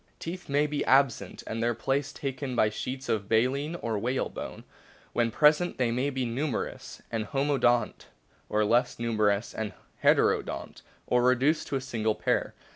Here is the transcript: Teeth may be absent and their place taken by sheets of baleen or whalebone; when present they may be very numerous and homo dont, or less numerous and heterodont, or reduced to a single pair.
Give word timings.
Teeth 0.17 0.49
may 0.49 0.65
be 0.65 0.83
absent 0.85 1.43
and 1.45 1.61
their 1.61 1.75
place 1.75 2.11
taken 2.11 2.55
by 2.55 2.71
sheets 2.71 3.07
of 3.07 3.29
baleen 3.29 3.75
or 3.83 3.99
whalebone; 3.99 4.63
when 5.13 5.29
present 5.29 5.77
they 5.77 5.91
may 5.91 6.09
be 6.09 6.25
very 6.25 6.33
numerous 6.33 7.03
and 7.11 7.25
homo 7.25 7.59
dont, 7.59 8.07
or 8.49 8.65
less 8.65 8.97
numerous 8.97 9.53
and 9.53 9.73
heterodont, 10.03 10.81
or 11.05 11.21
reduced 11.21 11.67
to 11.67 11.75
a 11.75 11.81
single 11.81 12.15
pair. 12.15 12.55